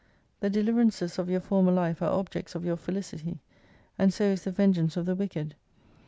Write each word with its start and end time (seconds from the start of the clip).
The 0.39 0.49
deliverances 0.49 1.19
of 1.19 1.29
your 1.29 1.41
former 1.41 1.71
life 1.71 2.01
are 2.01 2.09
objects 2.11 2.55
of 2.55 2.65
your 2.65 2.75
felicity, 2.75 3.37
and 3.99 4.11
so 4.11 4.23
is 4.23 4.45
the 4.45 4.51
vengeance 4.51 4.97
of 4.97 5.05
the 5.05 5.13
wicked. 5.13 5.53